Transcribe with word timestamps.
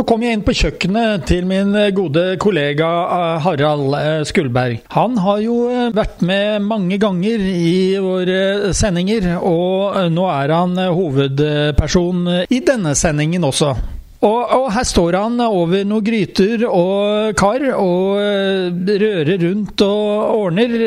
Så 0.00 0.06
kom 0.08 0.22
jeg 0.24 0.32
inn 0.32 0.40
på 0.40 0.54
kjøkkenet 0.56 1.26
til 1.28 1.44
min 1.44 1.74
gode 1.92 2.22
kollega 2.40 2.86
eh, 2.88 3.42
Harald 3.44 3.90
Skulberg. 3.92 4.30
Skullberg. 4.30 4.78
Han 4.94 5.18
har 5.20 5.42
jo 5.44 5.56
eh, 5.68 5.90
vært 5.92 6.22
med 6.24 6.64
mange 6.64 6.96
ganger 7.02 7.44
i 7.44 7.98
våre 8.00 8.70
sendinger, 8.72 9.28
og 9.44 9.98
nå 10.08 10.24
er 10.32 10.54
han 10.56 10.80
hovedperson 10.80 12.24
i 12.48 12.62
denne 12.64 12.94
sendingen 12.96 13.44
også. 13.44 13.74
Og, 14.24 14.40
og, 14.40 14.66
her 14.72 14.88
står 14.88 15.20
han 15.20 15.36
over 15.44 15.84
noen 15.84 16.08
gryter 16.08 16.64
og 16.64 17.36
kar 17.36 17.68
og 17.74 18.24
rører 19.04 19.36
rundt 19.44 19.84
og 19.84 20.34
ordner. 20.46 20.80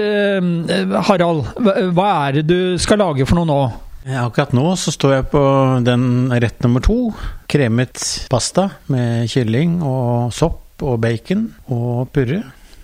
Harald, 1.05 1.53
hva 1.93 2.11
er 2.25 2.41
det 2.41 2.47
du 2.49 2.81
skal 2.81 3.05
lage 3.05 3.29
for 3.29 3.43
noe 3.43 3.51
nå? 3.53 3.63
Akkurat 4.03 4.51
nå 4.51 4.65
så 4.75 4.91
står 4.91 5.13
jeg 5.15 5.25
på 5.31 5.41
den 5.85 6.27
rett 6.43 6.59
nummer 6.65 6.83
to. 6.83 7.13
Kremet 7.47 8.01
pasta 8.31 8.67
med 8.91 9.29
kylling 9.31 9.77
og 9.79 10.33
sopp 10.35 10.83
og 10.83 10.99
bacon 11.03 11.45
og 11.71 12.09
purre. 12.11 12.41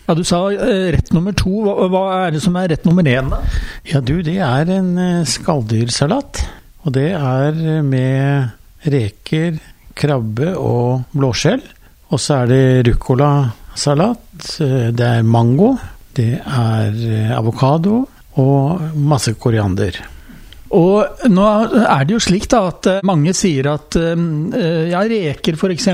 Ja, 0.08 0.16
Du 0.16 0.24
sa 0.24 0.48
eh, 0.50 0.90
rett 0.96 1.12
nummer 1.14 1.36
to. 1.36 1.52
Hva, 1.66 1.90
hva, 1.92 2.04
er 2.24 2.32
det 2.34 2.42
som 2.42 2.56
er 2.58 2.72
rett 2.72 2.88
nummer 2.88 3.04
én? 3.04 3.30
da? 3.30 3.42
Ja, 3.86 4.00
du, 4.00 4.22
det 4.26 4.38
er 4.42 4.72
en 4.74 4.94
eh, 4.98 5.28
skalldyrsalat. 5.28 6.40
Og 6.88 6.96
det 6.96 7.12
er 7.14 7.84
med 7.84 8.88
reker, 8.88 9.60
krabbe 10.00 10.54
og 10.56 11.04
blåskjell. 11.12 11.62
Og 12.10 12.24
så 12.24 12.40
er 12.40 12.54
det 12.54 12.64
ruccolasalat. 12.88 14.54
Det 14.96 15.10
er 15.10 15.28
mango. 15.28 15.74
Det 16.16 16.40
er 16.40 17.36
avokado 17.36 18.06
og 18.40 18.96
masse 18.96 19.36
koriander. 19.38 20.00
Og 20.76 21.30
nå 21.34 21.46
er 21.82 22.06
det 22.06 22.14
jo 22.14 22.22
slik 22.22 22.46
da 22.52 22.62
at 22.70 22.90
eh, 22.90 23.02
mange 23.08 23.34
sier 23.38 23.72
at 23.72 23.98
eh, 23.98 24.92
ja, 24.92 25.02
reker 25.10 25.58
f.eks. 25.58 25.88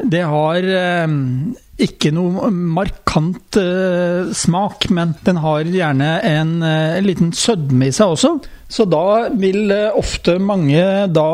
det 0.00 0.22
har 0.30 0.68
eh, 0.80 1.16
ikke 1.80 2.12
noe 2.14 2.50
markant 2.54 3.56
smak, 4.36 4.86
men 4.94 5.14
den 5.26 5.40
har 5.42 5.64
gjerne 5.66 6.10
en, 6.22 6.52
en 6.62 7.06
liten 7.06 7.32
sødme 7.34 7.88
i 7.88 7.94
seg 7.94 8.14
også. 8.14 8.30
Så 8.74 8.86
da 8.90 9.28
vil 9.38 9.70
ofte 9.94 10.36
mange 10.42 10.80
da 11.12 11.26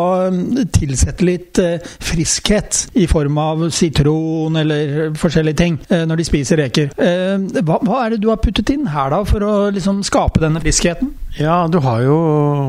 tilsette 0.75 1.25
litt 1.25 1.61
friskhet 2.03 2.83
i 3.01 3.07
form 3.09 3.39
av 3.41 3.67
sitron 3.73 4.59
eller 4.61 5.13
forskjellige 5.21 5.61
ting 5.61 5.79
når 5.89 6.21
de 6.21 6.27
spiser 6.29 6.61
reker. 6.61 6.91
Hva, 6.97 7.79
hva 7.87 8.03
er 8.03 8.15
det 8.17 8.23
du 8.25 8.29
har 8.33 8.41
puttet 8.43 8.73
inn 8.75 8.89
her 8.93 9.13
da 9.15 9.23
for 9.29 9.45
å 9.47 9.55
liksom 9.73 10.03
skape 10.07 10.43
denne 10.43 10.61
friskheten? 10.65 11.15
Ja, 11.39 11.63
du 11.71 11.81
har 11.85 12.03
jo 12.05 12.19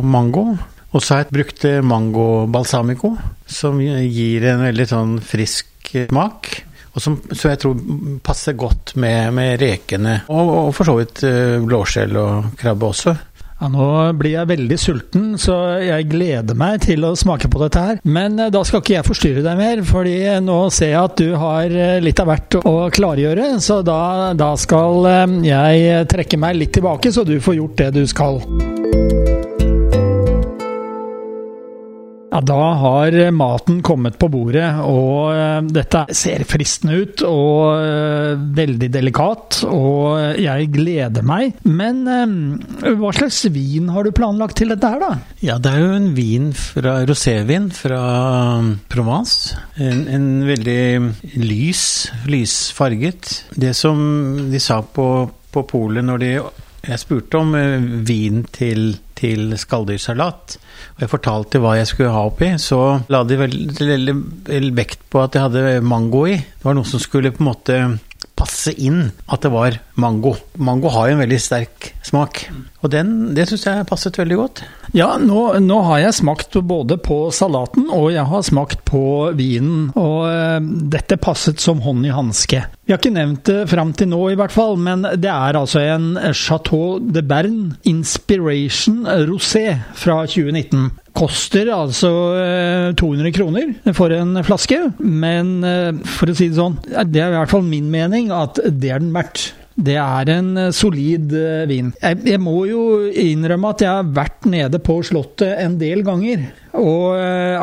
mango. 0.04 0.52
Og 0.92 1.00
så 1.00 1.16
har 1.16 1.24
jeg 1.24 1.36
brukt 1.36 1.64
mango 1.88 2.48
balsamico, 2.52 3.16
som 3.48 3.80
gir 3.80 4.48
en 4.52 4.66
veldig 4.68 4.88
sånn 4.90 5.16
frisk 5.24 5.96
smak. 6.10 6.52
Og 6.92 7.04
som, 7.04 7.18
som, 7.32 7.50
jeg 7.52 7.60
tror 7.62 7.82
passer 8.24 8.58
godt 8.60 8.96
med, 9.00 9.32
med 9.36 9.62
rekene, 9.62 10.22
og, 10.32 10.56
og, 10.58 10.72
for 10.76 10.90
så 10.90 10.98
vidt 11.00 11.24
eh, 11.28 11.60
blåskjell 11.64 12.18
og 12.20 12.52
krabbe 12.60 12.90
også. 12.90 13.14
Ja, 13.62 13.70
Nå 13.70 13.88
blir 14.18 14.34
jeg 14.34 14.50
veldig 14.50 14.78
sulten, 14.82 15.26
så 15.40 15.56
jeg 15.86 16.10
gleder 16.10 16.58
meg 16.58 16.82
til 16.84 17.06
å 17.06 17.14
smake 17.16 17.48
på 17.52 17.62
dette 17.62 17.86
her. 17.86 18.02
Men 18.04 18.36
eh, 18.42 18.52
da 18.52 18.66
skal 18.68 18.84
ikke 18.84 18.98
jeg 18.98 19.08
forstyrre 19.08 19.46
deg 19.46 19.60
mer, 19.62 19.84
fordi 19.88 20.18
nå 20.44 20.60
ser 20.74 20.96
jeg 20.96 21.02
at 21.06 21.22
du 21.22 21.36
har 21.40 21.72
eh, 21.72 22.00
litt 22.04 22.20
av 22.20 22.32
hvert 22.34 22.60
å 22.60 22.78
klargjøre. 22.92 23.54
Så 23.64 23.80
da, 23.88 24.02
da 24.36 24.52
skal 24.60 25.08
jeg 25.48 26.08
trekke 26.12 26.42
meg 26.42 26.60
litt 26.60 26.76
tilbake, 26.76 27.14
så 27.16 27.24
du 27.28 27.38
får 27.40 27.62
gjort 27.62 27.86
det 27.86 27.94
du 28.02 28.04
skal. 28.10 28.42
Ja, 32.32 32.40
Da 32.42 32.60
har 32.80 33.16
maten 33.36 33.82
kommet 33.84 34.16
på 34.20 34.30
bordet, 34.32 34.68
og 34.88 35.34
uh, 35.36 35.60
dette 35.68 36.06
ser 36.16 36.46
fristende 36.48 37.02
ut 37.04 37.24
og 37.28 37.82
uh, 37.84 38.40
veldig 38.56 38.88
delikat. 38.94 39.62
Og 39.68 40.40
jeg 40.40 40.70
gleder 40.72 41.26
meg. 41.28 41.60
Men 41.68 42.06
hva 42.06 43.12
slags 43.16 43.44
vin 43.52 43.92
har 43.92 44.08
du 44.08 44.14
planlagt 44.16 44.62
til 44.62 44.72
dette 44.72 44.94
her, 44.94 45.04
da? 45.04 45.12
Ja, 45.44 45.58
det 45.60 45.76
er 45.76 45.84
jo 45.84 45.92
en 45.98 46.10
vin 46.16 46.50
fra 46.56 47.02
rosévin 47.08 47.68
fra 47.76 48.02
Provence. 48.92 49.60
En, 49.76 50.06
en 50.08 50.32
veldig 50.48 51.36
lys, 51.44 51.84
lysfarget. 52.32 53.36
Det 53.60 53.76
som 53.76 54.00
de 54.52 54.64
sa 54.64 54.80
på, 54.82 55.08
på 55.52 55.68
polet 55.68 56.08
når 56.08 56.24
de 56.24 56.34
jeg 56.82 56.98
spurte 56.98 57.38
om 57.38 57.52
vin 58.08 58.42
til, 58.50 58.96
til 59.20 59.52
skalldyrsalat 59.60 60.56
og 60.96 61.04
jeg 61.04 61.12
fortalte 61.12 61.62
hva 61.62 61.76
jeg 61.80 61.90
skulle 61.90 62.14
ha 62.14 62.24
oppi, 62.30 62.54
så 62.62 62.80
la 63.12 63.24
de 63.28 63.40
veldig 63.42 64.72
vekt 64.78 65.06
på 65.12 65.24
at 65.24 65.38
jeg 65.38 65.48
hadde 65.48 65.82
mango 65.86 66.26
i. 66.30 66.38
Det 66.38 66.66
var 66.68 66.78
noe 66.78 66.88
som 66.88 67.02
skulle 67.02 67.34
på 67.34 67.44
en 67.44 67.50
måte 67.52 67.82
passe 68.62 68.78
inn 68.78 69.08
at 69.26 69.42
det 69.42 69.50
var 69.50 69.78
mango. 69.98 70.36
Mango 70.62 70.92
har 70.94 71.10
jo 71.10 71.16
en 71.16 71.24
veldig 71.24 71.40
sterk 71.42 71.88
smak, 72.06 72.44
og 72.82 72.92
den, 72.94 73.34
det 73.34 73.48
syns 73.50 73.66
jeg 73.66 73.88
passet 73.90 74.20
veldig 74.20 74.38
godt. 74.38 74.62
Ja, 74.94 75.16
nå, 75.18 75.56
nå, 75.64 75.80
har 75.88 76.02
jeg 76.04 76.18
smakt 76.20 76.58
både 76.68 76.98
på 77.02 77.32
salaten 77.34 77.88
og 77.94 78.10
jeg 78.12 78.26
har 78.28 78.44
smakt 78.46 78.84
på 78.86 79.32
vinen, 79.38 79.90
og 79.98 80.28
uh, 80.28 80.60
dette 80.94 81.18
passet 81.22 81.62
som 81.64 81.82
hånd 81.82 82.06
i 82.06 82.14
hanske. 82.14 82.62
Vi 82.86 82.94
har 82.94 83.02
ikke 83.02 83.14
nevnt 83.16 83.46
det 83.48 83.70
fram 83.72 83.96
til 83.98 84.12
nå, 84.12 84.20
i 84.30 84.38
hvert 84.38 84.54
fall, 84.54 84.78
men 84.78 85.06
det 85.18 85.32
er 85.32 85.58
altså 85.58 85.82
en 85.82 86.12
Chateau 86.36 87.00
de 87.02 87.24
Berne 87.26 87.80
Inspiration 87.88 89.06
Rosé 89.30 89.80
fra 89.98 90.22
2019 90.28 90.92
koster 91.18 91.70
altså 91.74 92.12
200 93.00 93.30
eh, 93.30 93.34
kroner 93.36 93.96
for 93.98 94.14
en 94.16 94.40
flaske. 94.48 94.80
Men 95.00 95.60
eh, 95.68 95.96
for 96.18 96.32
å 96.32 96.38
si 96.38 96.52
det 96.52 96.60
sånn, 96.60 96.78
det 96.86 97.24
er 97.24 97.34
i 97.34 97.40
hvert 97.40 97.54
fall 97.54 97.66
min 97.68 97.90
mening 97.94 98.32
at 98.36 98.62
det 98.68 98.94
er 98.94 99.04
den 99.04 99.14
verdt. 99.16 99.52
Det 99.82 99.96
er 99.98 100.30
en 100.34 100.50
eh, 100.60 100.74
solid 100.76 101.34
vin. 101.70 101.94
Jeg, 102.02 102.40
må 102.44 102.66
jo 102.70 102.84
innrømme 103.10 103.74
at 103.74 103.86
jeg 103.86 103.92
har 103.92 104.14
vært 104.18 104.48
nede 104.52 104.82
på 104.84 105.00
Slottet 105.08 105.56
en 105.64 105.78
del 105.82 106.04
ganger. 106.08 106.50
Og 106.80 107.18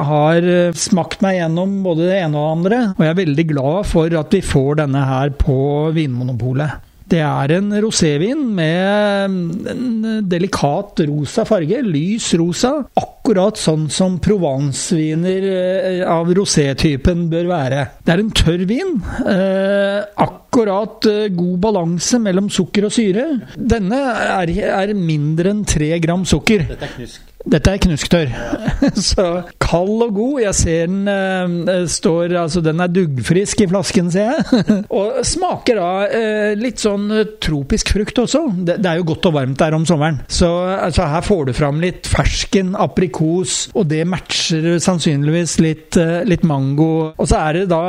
har 0.05 0.45
smakt 0.77 1.23
meg 1.25 1.39
gjennom 1.39 1.79
både 1.87 2.11
det 2.11 2.19
ene 2.21 2.37
og 2.37 2.45
det 2.45 2.57
andre. 2.59 2.81
Og 2.93 3.07
jeg 3.07 3.15
er 3.15 3.23
veldig 3.23 3.47
glad 3.55 3.89
for 3.89 4.19
at 4.21 4.37
vi 4.37 4.43
får 4.45 4.83
denne 4.83 5.07
her 5.09 5.33
på 5.41 5.57
Vinmonopolet. 5.97 6.88
Det 7.09 7.21
er 7.25 7.53
en 7.57 7.71
rosévin 7.81 8.41
med 8.55 9.69
en 9.73 10.25
delikat 10.29 11.01
rosa 11.09 11.45
farge, 11.49 11.81
lys 11.87 12.27
rosa. 12.37 12.75
Akkurat 13.01 13.57
sånn 13.61 13.87
som 13.93 14.19
provansviner 14.25 15.47
eh, 15.53 16.03
av 16.09 16.29
rosétypen 16.37 17.27
bør 17.33 17.49
være. 17.49 17.87
Det 18.05 18.13
er 18.15 18.23
en 18.25 18.35
tørr 18.37 18.67
vin. 18.69 18.93
Eh, 19.25 20.03
akkurat 20.27 21.09
eh, 21.09 21.31
god 21.33 21.57
balanse 21.65 22.21
mellom 22.21 22.53
sukker 22.53 22.89
og 22.91 22.95
syre. 22.95 23.27
Denne 23.57 24.03
er 24.29 24.93
mindre 24.97 25.55
enn 25.55 25.65
tre 25.69 25.95
gram 26.05 26.29
sukker. 26.29 26.69
Dette 26.75 26.91
er 26.91 26.97
knusk. 26.99 27.25
Dette 27.47 27.71
er 27.71 27.81
knusktørr. 27.83 28.33
Så 29.11 29.27
kald 29.63 30.03
og 30.03 30.15
god. 30.17 30.41
Jeg 30.43 30.57
ser 30.59 30.89
den 30.91 31.11
eh, 31.11 31.85
står 31.91 32.35
Altså, 32.39 32.63
den 32.65 32.83
er 32.83 32.91
duggfrisk 32.91 33.63
i 33.63 33.69
flasken, 33.71 34.11
ser 34.11 34.33
jeg. 34.33 34.65
og 34.99 35.21
smaker 35.27 35.79
da 35.79 35.91
eh, 36.07 36.53
litt 36.59 36.83
sånn 36.83 37.07
tropisk 37.43 37.93
frukt 37.95 38.19
også. 38.25 38.43
Det, 38.57 38.79
det, 38.83 38.91
er 38.91 39.01
jo 39.01 39.09
godt 39.13 39.31
og 39.31 39.37
varmt 39.39 39.59
der 39.61 39.77
om 39.79 39.87
sommeren. 39.89 40.21
Så 40.27 40.51
altså, 40.75 41.07
her 41.11 41.25
får 41.25 41.49
du 41.49 41.55
fram 41.57 41.83
litt 41.83 42.11
fersken, 42.11 42.75
aprikos, 42.79 43.69
og 43.79 43.87
det 43.93 44.03
matcher 44.09 44.75
sannsynligvis 44.83 45.59
litt, 45.63 45.99
eh, 46.01 46.25
litt 46.29 46.47
mango. 46.49 47.13
Og 47.15 47.31
så 47.31 47.45
er 47.45 47.61
det 47.61 47.69
da 47.71 47.85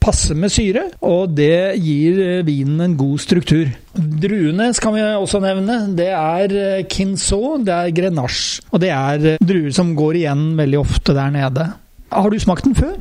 passe 0.00 0.34
med 0.38 0.52
syre, 0.52 0.88
og 1.04 1.36
det 1.36 1.76
gir 1.82 2.42
vinen 2.46 2.80
en 2.84 2.96
god 2.98 3.20
struktur. 3.22 3.68
Druene 3.98 4.70
skal 4.76 4.94
vi 4.94 5.02
også 5.02 5.40
nevne. 5.42 5.80
Det 5.98 6.08
er 6.14 6.86
Kinsaut, 6.90 7.66
det 7.66 7.74
er 7.74 7.94
Grenache 7.96 8.62
og 8.72 8.82
det 8.82 8.90
er 8.94 9.26
eh, 9.34 9.42
druer 9.42 9.74
som 9.74 9.94
går 9.98 10.20
igjen 10.22 10.48
veldig 10.58 10.80
ofte 10.80 11.14
der 11.16 11.32
nede. 11.34 11.66
Har 12.12 12.30
du 12.30 12.38
smakt 12.40 12.66
den 12.68 12.76
før? 12.78 12.96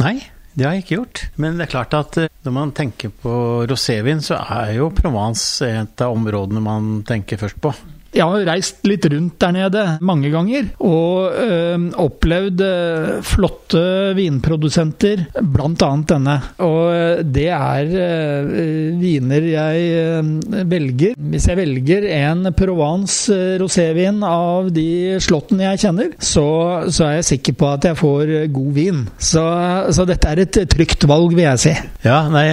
Nei, 0.00 0.16
det 0.56 0.66
har 0.66 0.74
jeg 0.76 0.84
ikke 0.84 0.96
gjort. 0.96 1.22
Men 1.40 1.58
det 1.58 1.66
er 1.66 1.72
klart 1.74 1.96
at 1.98 2.18
eh, 2.22 2.30
når 2.46 2.56
man 2.56 2.74
tenker 2.76 3.12
på 3.22 3.34
rosévin, 3.70 4.22
så 4.24 4.40
er 4.40 4.74
jo 4.78 4.90
Provence 4.96 5.66
et 5.68 6.04
av 6.04 6.16
områdene 6.16 6.62
man 6.64 6.92
tenker 7.08 7.40
først 7.40 7.60
på. 7.62 7.72
Jeg 8.10 8.26
har 8.26 8.42
reist 8.48 8.80
litt 8.90 9.06
rundt 9.06 9.36
der 9.38 9.52
nede 9.54 9.82
mange 10.02 10.32
ganger, 10.32 10.72
og 10.82 11.30
øh, 11.30 11.84
opplevd 12.02 12.64
øh, 12.66 13.10
flotte 13.22 13.82
vinprodusenter, 14.18 15.22
annet 15.38 16.08
denne. 16.10 16.34
Og 16.66 17.22
det 17.30 17.46
er 17.54 17.94
øh, 18.02 18.98
viner 18.98 19.46
jeg 19.52 20.66
velger. 20.70 21.14
Hvis 21.30 21.46
jeg 21.48 21.60
velger 21.60 22.08
en 22.16 22.50
Provence 22.56 23.30
rosévin 23.62 24.24
av 24.26 24.72
de 24.74 25.16
slottene 25.22 25.68
jeg 25.68 25.84
kjenner, 25.86 26.12
så, 26.18 26.46
så, 26.90 27.06
er 27.06 27.18
jeg 27.20 27.30
sikker 27.30 27.58
på 27.62 27.70
at 27.76 27.90
jeg 27.92 28.00
får 28.00 28.36
god 28.50 28.70
vin. 28.74 29.04
Så, 29.18 29.44
så 29.94 30.06
dette 30.08 30.34
er 30.34 30.44
et 30.48 30.62
trygt 30.74 31.06
valg, 31.10 31.36
vil 31.36 31.46
jeg 31.46 31.62
si. 31.62 31.76
Ja, 32.02 32.24
nei, 32.32 32.46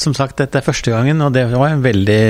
som 0.00 0.16
sagt, 0.16 0.38
dette 0.40 0.62
er 0.62 0.66
første 0.66 0.94
gangen, 0.94 1.20
og 1.20 1.36
det 1.36 1.50
var 1.52 1.74
en 1.74 1.84
veldig, 1.84 2.22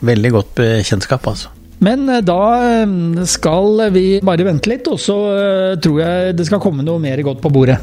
veldig 0.00 0.38
godt 0.40 0.56
bekjentskap, 0.62 1.28
altså. 1.28 1.52
Men 1.82 2.06
eh, 2.08 2.22
da 2.24 2.42
eh, 2.62 3.24
skal 3.28 3.88
vi 3.94 4.06
bare 4.24 4.46
vente 4.46 4.70
litt, 4.70 4.88
og 4.90 5.00
så 5.02 5.18
eh, 5.34 5.78
tror 5.82 6.02
jeg 6.04 6.38
det 6.38 6.48
skal 6.48 6.62
komme 6.62 6.86
noe 6.86 7.02
mer 7.02 7.22
godt 7.26 7.42
på 7.42 7.52
bordet. 7.52 7.80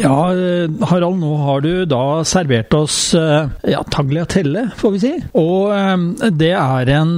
Ja, 0.00 0.30
Harald, 0.88 1.18
nå 1.20 1.34
har 1.42 1.60
du 1.60 1.84
da 1.84 2.22
servert 2.24 2.72
oss 2.72 3.12
ja, 3.12 3.82
tagliatelle, 3.92 4.62
får 4.80 4.94
vi 4.94 5.00
si. 5.02 5.10
Og 5.36 6.32
det 6.40 6.54
er 6.56 6.92
en 6.94 7.12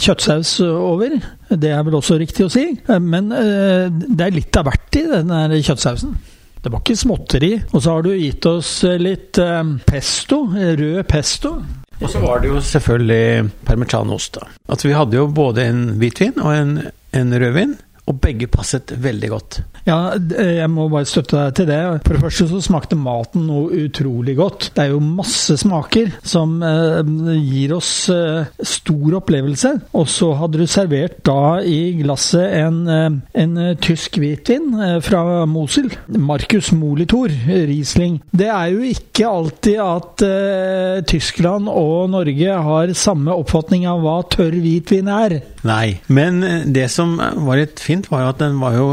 kjøttsaus 0.00 0.54
over. 0.64 1.18
Det 1.52 1.74
er 1.76 1.84
vel 1.84 1.98
også 2.00 2.16
riktig 2.22 2.46
å 2.46 2.52
si. 2.54 2.64
Men 2.96 3.28
det 3.28 4.24
er 4.24 4.32
litt 4.32 4.56
av 4.56 4.70
hvert 4.70 5.02
i 5.02 5.04
denne 5.10 5.60
kjøttsausen. 5.60 6.16
Det 6.62 6.70
var 6.70 6.82
ikke 6.82 6.96
småtteri. 6.96 7.52
Og 7.72 7.82
så 7.82 7.96
har 7.96 8.04
du 8.06 8.12
gitt 8.14 8.46
oss 8.46 8.74
litt 9.02 9.38
eh, 9.42 9.62
pesto, 9.86 10.44
rød 10.54 11.02
pesto. 11.10 11.56
Og 12.02 12.10
så 12.10 12.22
var 12.22 12.42
det 12.42 12.50
jo 12.50 12.60
selvfølgelig 12.66 13.50
parmesanost. 13.66 14.38
Altså, 14.70 14.88
vi 14.88 14.94
hadde 14.96 15.18
jo 15.18 15.28
både 15.30 15.66
en 15.70 15.82
hvitvin 16.00 16.38
og 16.42 16.54
en, 16.54 16.72
en 17.14 17.34
rødvin, 17.38 17.76
og 18.10 18.18
begge 18.22 18.48
passet 18.50 18.90
veldig 18.98 19.28
godt. 19.30 19.58
Ja, 19.86 20.14
jeg 20.18 20.68
må 20.70 20.88
bare 20.90 21.06
støtte 21.08 21.38
deg 21.38 21.54
til 21.58 21.68
det. 21.70 21.80
For 22.02 22.16
det 22.16 22.22
første 22.24 22.46
så 22.50 22.60
smakte 22.62 22.98
maten 22.98 23.46
noe 23.46 23.84
utrolig 23.84 24.34
godt. 24.38 24.70
Det 24.74 24.84
er 24.84 24.92
jo 24.94 25.02
masse 25.02 25.54
smaker 25.60 26.10
som 26.26 26.56
eh, 26.66 27.12
gir 27.38 27.76
oss 27.76 27.92
eh, 28.12 28.50
stor 28.58 29.18
opplevelse. 29.20 29.72
Og 29.98 30.10
så 30.10 30.32
hadde 30.38 30.62
du 30.62 30.70
servert 30.70 31.20
da 31.26 31.60
i 31.62 31.94
glasset 32.00 32.56
en, 32.58 32.80
eh, 32.90 33.08
en 33.44 33.62
tysk 33.82 34.18
hvitvin 34.22 34.70
eh, 34.78 34.98
fra 35.02 35.44
Mosul. 35.50 35.90
Marcus 36.18 36.72
Molitor, 36.74 37.30
Riesling. 37.30 38.18
Det 38.34 38.50
er 38.50 38.74
jo 38.74 38.82
ikke 38.90 39.30
alltid 39.30 39.78
at 39.82 40.26
eh, 40.26 41.02
Tyskland 41.10 41.70
og 41.70 42.10
Norge 42.12 42.58
har 42.66 42.94
samme 42.98 43.34
oppfatning 43.34 43.86
av 43.90 44.02
hva 44.02 44.18
tørr 44.30 44.58
hvitvin 44.62 45.10
er. 45.10 45.38
Nei, 45.66 45.98
men 46.10 46.42
eh, 46.42 46.64
det 46.66 46.88
som 46.90 47.14
var 47.18 47.60
litt 47.60 47.82
fint, 47.82 47.91
var 48.08 48.24
jo 48.24 48.30
at 48.32 48.40
den 48.40 48.58
var 48.60 48.76
jo 48.76 48.86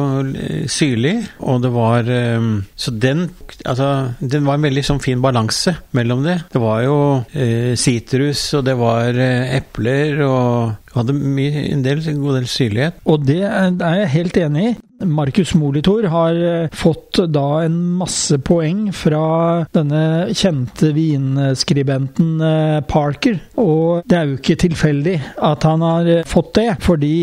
syrlig, 0.68 1.16
og 1.40 1.62
det 1.64 1.72
var 1.74 2.10
um, 2.40 2.66
Så 2.76 2.92
den 2.92 3.30
Altså, 3.66 4.14
den 4.20 4.46
var 4.48 4.58
en 4.58 4.66
veldig 4.68 4.84
sånn 4.86 5.02
fin 5.04 5.22
balanse 5.22 5.74
mellom 5.96 6.24
det. 6.24 6.38
Det 6.54 6.62
var 6.64 6.84
jo 6.86 6.98
eh, 7.34 7.74
sitrus, 7.80 8.54
eh, 8.54 8.60
og 8.60 8.68
det 8.68 8.76
var 8.80 9.20
eh, 9.20 9.56
epler, 9.58 10.22
og 10.24 10.94
hadde 10.96 11.16
mye, 11.18 11.66
en 11.74 11.84
del, 11.84 12.04
en 12.08 12.22
god 12.24 12.40
del 12.40 12.48
syrlighet. 12.52 13.02
Og 13.10 13.26
det 13.28 13.42
er 13.48 14.00
jeg 14.00 14.14
helt 14.16 14.40
enig 14.46 14.64
i. 14.70 14.78
Markus 15.06 15.54
Molitor 15.56 16.04
har 16.12 16.36
eh, 16.36 16.70
fått 16.76 17.20
da 17.32 17.64
en 17.64 17.78
masse 18.00 18.38
poeng 18.46 18.90
fra 18.96 19.66
denne 19.76 20.34
kjente 20.36 20.92
vinskribenten 20.96 22.44
eh, 22.44 22.80
Parker. 22.90 23.40
Og 23.62 24.04
det 24.10 24.18
er 24.18 24.28
jo 24.28 24.40
ikke 24.40 24.60
tilfeldig 24.66 25.16
at 25.50 25.68
han 25.68 25.86
har 25.86 26.10
eh, 26.10 26.28
fått 26.28 26.54
det, 26.60 26.68
fordi 26.84 27.16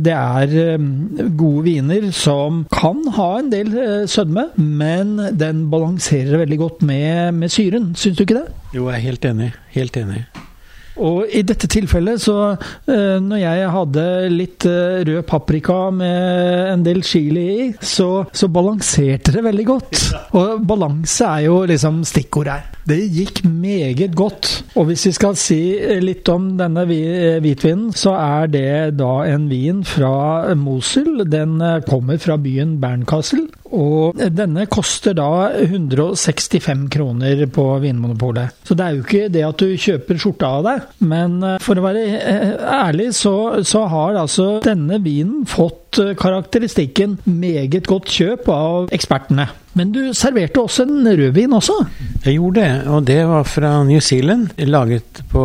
det 0.00 0.14
er 0.16 0.82
gode 1.38 1.64
viner 1.66 2.10
som 2.16 2.64
kan 2.72 3.02
ha 3.16 3.30
en 3.38 3.50
del 3.52 3.72
sødme, 4.10 4.48
men 4.56 5.16
den 5.38 5.66
balanserer 5.72 6.42
veldig 6.44 6.60
godt 6.60 6.86
med, 6.86 7.34
med 7.36 7.52
syren. 7.52 7.92
Syns 7.98 8.18
du 8.18 8.26
ikke 8.26 8.40
det? 8.42 8.46
Jo, 8.74 8.88
jeg 8.90 9.00
er 9.00 9.08
helt 9.10 9.28
enig. 9.32 9.52
Helt 9.74 10.00
enig. 10.00 10.24
Og 11.00 11.30
i 11.32 11.42
dette 11.46 11.68
tilfellet, 11.70 12.20
så 12.20 12.36
eh, 12.52 13.16
når 13.24 13.40
jeg 13.40 13.70
hadde 13.76 14.06
litt 14.32 14.66
eh, 14.68 15.00
rød 15.08 15.22
paprika 15.28 15.78
med 15.94 16.74
en 16.74 16.84
del 16.84 17.02
chili 17.06 17.46
i, 17.50 17.68
så, 17.80 18.26
så 18.32 18.50
balanserte 18.52 19.34
det 19.34 19.44
veldig 19.46 19.66
godt. 19.68 20.02
Og 20.36 20.66
balanse 20.68 21.26
er 21.26 21.46
jo 21.48 21.62
liksom 21.70 22.02
stikkord 22.08 22.52
her. 22.52 22.68
Det 22.90 22.98
gikk 23.12 23.44
meget 23.44 24.14
godt. 24.18 24.50
Og 24.74 24.88
hvis 24.88 25.06
vi 25.06 25.12
skal 25.14 25.36
si 25.38 25.60
litt 26.02 26.28
om 26.32 26.52
denne 26.58 26.84
hvitvinen, 26.88 27.90
så 27.96 28.16
er 28.18 28.50
det 28.50 28.70
da 28.98 29.12
en 29.30 29.48
vin 29.50 29.84
fra 29.86 30.54
Mosul. 30.58 31.24
Den 31.30 31.60
eh, 31.64 31.80
kommer 31.88 32.20
fra 32.20 32.38
byen 32.40 32.78
Bernkastel. 32.82 33.46
Og 33.76 34.18
denne 34.34 34.66
koster 34.70 35.14
da 35.16 35.50
165 35.54 36.88
kroner 36.92 37.44
på 37.52 37.66
Vinmonopolet. 37.82 38.56
Så 38.66 38.76
det 38.78 38.86
er 38.86 38.96
jo 38.96 39.04
ikke 39.04 39.28
det 39.32 39.44
at 39.46 39.62
du 39.62 39.76
kjøper 39.78 40.20
skjorta 40.20 40.50
av 40.58 40.66
deg, 40.66 40.88
men 41.12 41.38
eh, 41.46 41.58
for 41.62 41.78
å 41.78 41.84
være 41.84 42.02
eh, 42.18 42.56
ærlig, 42.80 43.10
så, 43.16 43.34
så 43.66 43.84
har 43.90 44.18
altså 44.24 44.48
denne 44.64 45.00
vinen 45.04 45.46
fått 45.48 45.79
karakteristikken 46.20 47.18
meget 47.24 47.86
godt 47.88 48.10
kjøp 48.10 48.48
av 48.52 48.94
ekspertene. 48.94 49.48
Men 49.78 49.92
du 49.94 50.00
serverte 50.18 50.62
også 50.64 50.82
en 50.88 51.06
rødvin 51.06 51.52
også? 51.54 51.76
Jeg 52.24 52.34
gjorde 52.34 52.60
det, 52.60 52.70
og 52.90 53.04
det 53.06 53.18
var 53.30 53.44
fra 53.46 53.70
New 53.86 54.00
Zealand. 54.02 54.48
Laget 54.66 55.22
på 55.30 55.44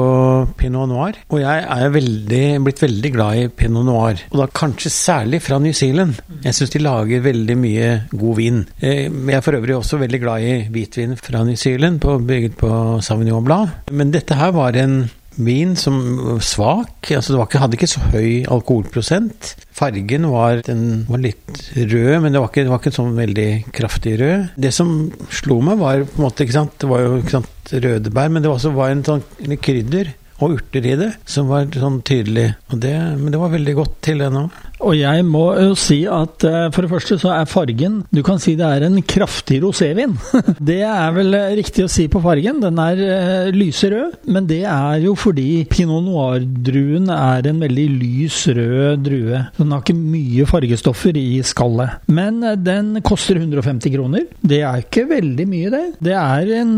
pinot 0.57 0.89
noir. 0.89 1.19
Og 1.30 1.44
jeg 1.44 1.65
er 1.75 1.94
veldig, 1.94 2.44
blitt 2.65 2.81
veldig 2.81 3.12
glad 3.13 3.42
i 3.44 3.47
pinot 3.53 3.86
noir. 3.86 4.24
Og 4.31 4.39
da 4.42 4.47
kanskje 4.50 4.89
særlig 4.94 5.44
fra 5.45 5.59
New 5.62 5.75
Zealand. 5.77 6.18
Jeg 6.44 6.57
syns 6.57 6.74
de 6.74 6.81
lager 6.81 7.21
veldig 7.25 7.57
mye 7.62 7.92
god 8.12 8.39
vin. 8.39 8.63
Eh, 8.81 9.06
jeg 9.06 9.38
er 9.38 9.45
for 9.45 9.59
øvrig 9.59 9.77
også 9.77 10.01
veldig 10.01 10.21
glad 10.24 10.47
i 10.47 10.56
hvitvin 10.74 11.13
fra 11.21 11.44
New 11.45 11.56
Zealand, 11.56 12.01
bygget 12.01 12.57
på 12.57 12.71
Sauvignon 13.06 13.45
Blad. 13.45 13.69
Men 13.92 14.13
dette 14.13 14.36
her 14.36 14.51
var 14.57 14.74
en 14.81 15.06
vin 15.38 15.76
som 15.80 15.98
svak. 16.44 17.12
altså 17.12 17.38
ikke, 17.42 17.62
hadde 17.62 17.78
ikke 17.78 17.92
så 17.92 18.04
høy 18.14 18.46
alkoholprosent. 18.52 19.54
Fargen 19.76 20.28
var, 20.32 20.62
var 20.66 21.24
litt 21.24 21.62
rød, 21.76 22.14
men 22.24 22.32
det 22.32 22.42
var, 22.42 22.52
ikke, 22.52 22.66
det 22.66 22.74
var 22.74 22.84
ikke 22.84 22.96
sånn 22.96 23.16
veldig 23.18 23.50
kraftig 23.76 24.18
rød. 24.22 24.52
Det 24.68 24.74
som 24.76 24.94
slo 25.30 25.60
meg, 25.66 25.80
var 25.82 26.06
på 26.08 26.20
en 26.20 26.28
måte, 26.28 26.46
ikke 26.46 26.60
sant, 26.60 26.78
det 26.82 26.92
var 26.92 27.04
jo 27.04 27.18
ikke 27.22 27.38
sant, 27.40 27.74
rødebær, 27.74 28.30
men 28.32 28.44
det 28.44 28.52
var 28.52 28.60
også 28.60 28.76
var 28.76 28.94
en 28.94 29.04
sånn 29.06 29.26
krydder 29.62 30.14
og 30.44 30.57
urter 30.57 30.83
i 30.83 30.95
det 31.00 31.12
som 31.30 31.48
var 31.48 31.69
sånn 31.71 32.02
tydelig. 32.06 32.50
Det, 32.71 32.94
men 33.19 33.31
det 33.31 33.40
var 33.40 33.54
veldig 33.54 33.76
godt 33.78 34.00
til 34.04 34.24
det 34.24 34.31
nå. 34.33 34.48
Og 34.85 34.94
jeg 34.99 35.23
må 35.25 35.47
jo 35.57 35.73
si 35.80 36.04
at 36.06 36.45
eh, 36.45 36.68
for 36.73 36.85
det 36.85 36.92
første 36.92 37.18
så 37.21 37.31
er 37.33 37.49
fargen 37.49 38.01
Du 38.13 38.21
kan 38.25 38.37
si 38.42 38.54
det 38.57 38.68
er 38.68 38.85
en 38.85 38.99
kraftig 39.01 39.61
rosévin. 39.63 40.13
Det 40.69 40.81
er 40.85 41.13
vel 41.15 41.33
eh, 41.37 41.56
riktig 41.57 41.85
å 41.85 41.92
si 41.92 42.06
på 42.11 42.21
fargen. 42.23 42.61
Den 42.61 42.77
er 42.81 43.51
lyserød, 43.54 44.19
men 44.31 44.47
det 44.49 44.61
er 44.69 45.01
jo 45.04 45.15
fordi 45.18 45.65
pinot 45.69 46.04
noir-druen 46.06 47.09
er 47.13 47.47
en 47.49 47.61
veldig 47.61 47.85
lys 47.97 48.37
rød 48.56 49.04
drue. 49.06 49.42
Den 49.57 49.73
har 49.73 49.83
ikke 49.83 49.97
mye 49.97 50.45
fargestoffer 50.49 51.18
i 51.19 51.42
skallet. 51.45 52.06
Men 52.11 52.42
den 52.63 53.01
koster 53.06 53.39
150 53.39 53.94
kroner. 53.94 54.25
Det 54.42 54.61
er 54.65 54.83
ikke 54.83 55.06
veldig 55.09 55.47
mye, 55.49 55.71
det. 55.73 55.83
Det 56.09 56.15
er 56.18 56.54
en 56.61 56.73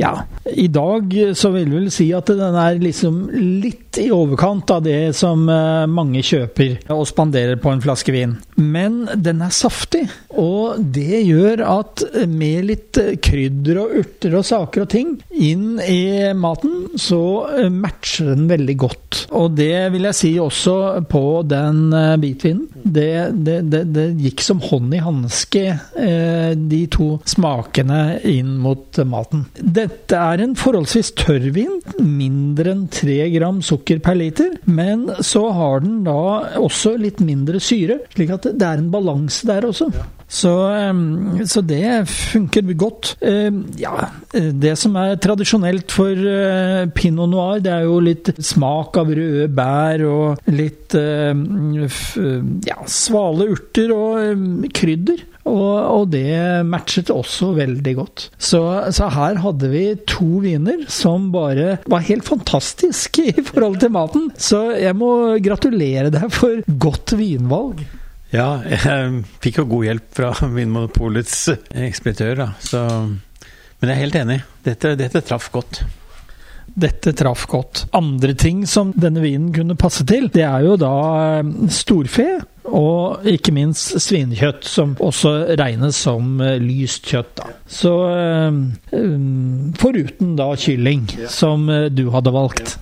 Ja, 0.00 0.12
i 0.50 0.66
dag 0.72 1.14
så 1.38 1.52
vil 1.54 1.68
vi 1.70 1.78
vel 1.78 1.90
si 1.94 2.08
at 2.16 2.30
den 2.30 2.58
er 2.58 2.80
liksom 2.82 3.24
litt 3.62 3.98
i 4.02 4.08
overkant 4.14 4.70
av 4.74 4.82
det 4.86 5.14
som 5.16 5.44
mange 5.44 6.22
kjøper 6.26 6.80
og 6.94 7.03
spanderer 7.08 7.58
på 7.60 7.72
en 7.72 7.82
flaske 7.84 8.14
vin. 8.14 8.36
Men 8.60 9.04
den 9.14 9.42
er 9.44 9.54
saftig, 9.54 10.04
og 10.30 10.80
det 10.94 11.22
gjør 11.24 11.64
at 11.66 12.04
med 12.30 12.68
litt 12.70 13.00
krydder 13.24 13.80
og 13.82 13.96
urter 14.00 14.38
og 14.38 14.46
saker 14.46 14.84
og 14.84 14.90
ting 14.92 15.14
inn 15.34 15.78
i 15.82 16.32
maten, 16.38 16.94
så 17.00 17.22
matcher 17.72 18.34
den 18.34 18.48
veldig 18.50 18.76
godt. 18.84 19.24
Og 19.34 19.54
det 19.58 19.88
vil 19.94 20.08
jeg 20.08 20.18
si 20.18 20.32
også 20.40 20.76
på 21.10 21.24
den 21.48 21.86
eh, 21.94 22.14
hvitvinen. 22.20 22.68
Det, 22.84 23.32
det, 23.46 23.58
det, 23.72 23.82
det, 23.94 24.06
gikk 24.20 24.42
som 24.44 24.60
hånd 24.62 24.92
i 24.94 25.02
hanske, 25.02 25.62
eh, 25.98 26.50
de 26.54 26.82
to 26.92 27.08
smakene 27.28 28.18
inn 28.28 28.56
mot 28.62 29.00
maten. 29.08 29.46
Dette 29.58 30.18
er 30.18 30.42
en 30.44 30.56
forholdsvis 30.58 31.14
tørr 31.18 31.48
vin, 31.54 31.80
mindre 31.98 32.74
enn 32.74 32.86
tre 32.92 33.18
gram 33.34 33.62
sukker 33.64 34.02
per 34.04 34.18
liter, 34.20 34.58
men 34.64 35.06
så 35.24 35.46
har 35.56 35.84
den 35.84 36.02
da 36.06 36.18
også 36.60 36.93
litt 37.00 37.22
mindre 37.24 37.60
syre, 37.62 38.00
slik 38.14 38.32
at 38.34 38.50
det 38.52 38.66
er 38.66 38.82
en 38.82 38.90
balanse 38.92 39.46
der 39.48 39.66
også. 39.70 39.90
Ja. 39.94 40.06
Så, 40.34 40.52
eh, 40.74 41.44
så 41.46 41.62
det 41.64 42.08
funker 42.10 42.72
godt. 42.74 43.14
Eh, 43.22 43.50
ja, 43.78 44.08
det 44.32 44.74
som 44.80 44.96
er 44.98 45.18
tradisjonelt 45.22 45.94
for 45.94 46.90
pinot 46.96 47.30
noir, 47.30 47.62
det 47.64 47.72
er 47.74 47.86
jo 47.86 48.00
litt 48.02 48.32
smak 48.42 48.98
av 49.00 49.12
røde 49.14 49.46
bær 49.54 50.02
og 50.08 50.50
litt 50.50 50.94
ja, 50.94 52.80
svale 52.90 53.48
urter 53.54 53.94
og 53.94 54.66
krydder. 54.74 55.24
Og, 55.44 55.72
og, 55.76 56.04
det 56.14 56.64
matchet 56.64 57.10
også 57.12 57.50
veldig 57.58 57.94
godt. 57.98 58.28
Så, 58.40 58.62
så, 58.96 59.10
her 59.12 59.40
hadde 59.44 59.68
vi 59.72 59.84
to 60.08 60.40
viner 60.44 60.86
som 60.92 61.28
bare 61.34 61.78
var 61.90 62.06
helt 62.08 62.24
fantastiske 62.24 63.26
i 63.34 63.44
forhold 63.44 63.76
til 63.82 63.92
maten. 63.94 64.30
Så 64.40 64.70
jeg 64.80 64.96
må 64.96 65.36
gratulere 65.44 66.12
deg 66.14 66.32
for 66.32 66.64
godt 66.80 67.16
vinvalg. 67.20 67.84
Ja, 68.34 68.48
jeg 68.66 69.20
fikk 69.44 69.60
jo 69.60 69.68
god 69.70 69.84
hjelp 69.86 70.06
fra 70.16 70.32
Vinmonopolets 70.56 71.36
ekspeditør, 71.70 72.40
da. 72.40 72.48
Så, 72.58 72.80
men 73.04 73.90
jeg 73.90 73.94
er 73.94 74.00
helt 74.00 74.16
enig. 74.18 74.40
Dette, 74.66 74.96
dette 74.98 75.22
traff 75.22 75.52
godt. 75.54 75.84
Dette 76.74 77.12
traff 77.14 77.44
godt. 77.46 77.84
Andre 77.94 78.34
ting 78.34 78.64
som 78.66 78.90
denne 78.98 79.22
vinen 79.22 79.52
kunne 79.54 79.76
passe 79.78 80.02
til, 80.08 80.26
det 80.34 80.42
er 80.48 80.64
jo 80.66 80.74
da 80.80 80.94
eh, 81.38 81.52
storfe. 81.70 82.26
Og 82.64 83.28
ikke 83.28 83.52
minst 83.54 83.92
svinekjøtt, 84.02 84.66
som 84.66 84.96
også 85.04 85.34
regnes 85.60 86.00
som 86.06 86.40
eh, 86.42 86.56
lyst 86.58 87.06
kjøtt. 87.12 87.36
Da. 87.38 87.52
Så 87.70 87.92
um, 88.90 89.70
foruten 89.78 90.34
da 90.40 90.48
kylling, 90.58 91.06
som 91.30 91.68
du 91.92 92.08
hadde 92.16 92.34
valgt. 92.34 92.74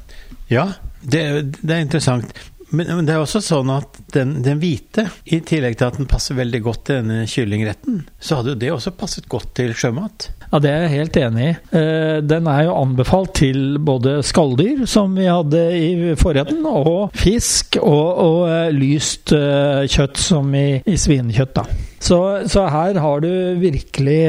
Ja, 0.52 0.70
det, 1.02 1.22
det 1.60 1.76
er 1.76 1.84
interessant. 1.84 2.32
Men, 2.72 2.88
men, 2.88 3.06
det 3.08 3.14
er 3.14 3.22
også 3.22 3.42
sånn 3.44 3.70
at 3.72 3.98
den, 4.14 4.38
den, 4.44 4.60
hvite, 4.62 5.04
i 5.28 5.42
tillegg 5.44 5.76
til 5.76 5.90
at 5.90 5.98
den 6.00 6.08
passer 6.08 6.38
veldig 6.38 6.60
godt 6.64 6.86
til 6.88 7.02
denne 7.02 7.26
kyllingretten, 7.28 7.98
så 8.16 8.38
hadde 8.38 8.54
jo 8.54 8.60
det 8.62 8.70
også 8.72 8.94
passet 8.96 9.28
godt 9.32 9.52
til 9.58 9.74
sjømat. 9.76 10.30
Ja, 10.52 10.60
det 10.60 10.70
er 10.70 10.82
jeg 10.84 10.92
helt 10.92 11.18
enig 11.20 11.44
i. 11.44 11.52
Eh, 11.80 12.16
den 12.24 12.48
er 12.48 12.66
jo 12.66 12.78
anbefalt 12.80 13.34
til 13.42 13.78
både 13.80 14.18
skalldyr, 14.24 14.84
som 14.88 15.16
vi 15.16 15.28
hadde 15.28 15.62
i 15.76 16.16
forretten, 16.20 16.64
og 16.68 17.12
fisk, 17.16 17.76
og, 17.80 18.08
og 18.24 18.40
eh, 18.48 18.72
lyst 18.76 19.32
eh, 19.36 19.84
kjøtt, 19.92 20.20
som 20.20 20.52
i, 20.56 20.82
i 20.84 20.96
svinekjøtt, 21.00 21.56
da. 21.56 21.66
Så, 22.02 22.18
så, 22.50 22.66
her 22.72 22.98
har 22.98 23.20
du 23.22 23.30
virkelig 23.62 24.22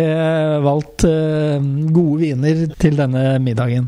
valgt 0.62 1.08
gode 1.08 2.20
viner 2.22 2.68
til 2.78 3.00
denne 3.00 3.40
middagen. 3.42 3.88